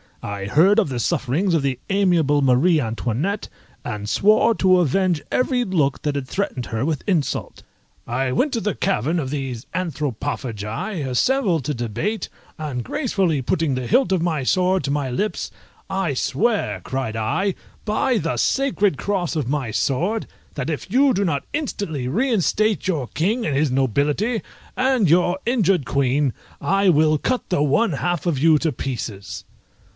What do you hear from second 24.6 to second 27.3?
and your injured queen, I will